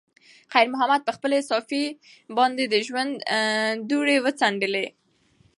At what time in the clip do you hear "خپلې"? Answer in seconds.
1.17-1.37